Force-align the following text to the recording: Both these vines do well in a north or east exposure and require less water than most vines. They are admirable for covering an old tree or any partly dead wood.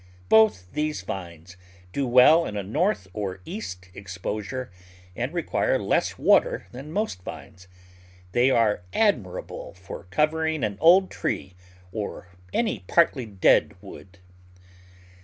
Both 0.29 0.65
these 0.71 1.03
vines 1.03 1.57
do 1.93 2.07
well 2.07 2.43
in 2.47 2.57
a 2.57 2.63
north 2.63 3.07
or 3.13 3.39
east 3.45 3.91
exposure 3.93 4.71
and 5.15 5.31
require 5.31 5.77
less 5.77 6.17
water 6.17 6.65
than 6.71 6.91
most 6.91 7.21
vines. 7.21 7.67
They 8.31 8.49
are 8.49 8.81
admirable 8.93 9.75
for 9.75 10.05
covering 10.05 10.63
an 10.63 10.77
old 10.79 11.11
tree 11.11 11.53
or 11.91 12.29
any 12.51 12.79
partly 12.87 13.27
dead 13.27 13.75
wood. 13.79 14.17